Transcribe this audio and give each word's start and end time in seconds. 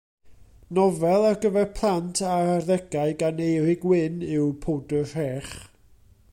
Nofel 0.77 1.25
ar 1.31 1.37
gyfer 1.43 1.67
plant 1.79 2.23
a'r 2.29 2.49
arddegau 2.55 3.13
gan 3.21 3.43
Eirug 3.49 3.87
Wyn 3.91 4.19
yw 4.37 4.51
Powdwr 4.65 5.05
Rhech! 5.15 5.57